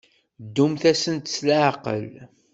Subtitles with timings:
[0.45, 2.07] Ddumt-asent s leɛqel.